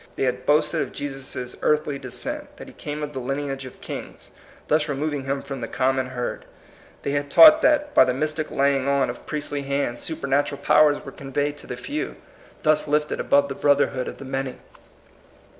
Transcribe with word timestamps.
They 0.15 0.23
had 0.23 0.47
boasted 0.47 0.81
of 0.81 0.93
Jesus' 0.93 1.55
earthly 1.61 1.99
descent, 1.99 2.57
that 2.57 2.67
he 2.67 2.73
came 2.73 3.03
of 3.03 3.13
the 3.13 3.19
lineage 3.19 3.67
of 3.67 3.79
kings, 3.81 4.31
thus 4.67 4.89
removing 4.89 5.25
him 5.25 5.43
from 5.43 5.61
the 5.61 5.67
common 5.67 6.07
herd. 6.07 6.43
They 7.03 7.11
had 7.11 7.29
taught 7.29 7.61
that, 7.61 7.93
by 7.93 8.05
the 8.05 8.11
mystic 8.15 8.49
laying 8.49 8.87
on 8.87 9.11
of 9.11 9.27
priestly 9.27 9.59
142 9.59 9.61
THE 9.61 9.67
COMING 9.69 9.95
PEOPLE, 9.95 10.33
hands, 10.33 10.47
supernatural 10.55 10.93
powers 10.95 11.05
were 11.05 11.11
conveyed 11.15 11.55
to 11.57 11.67
the 11.67 11.77
few 11.77 12.15
thus 12.63 12.87
lifted 12.87 13.19
above 13.19 13.47
the 13.47 13.53
brother 13.53 13.89
hood 13.89 14.07
of 14.07 14.17
the 14.17 14.25
many. 14.25 14.57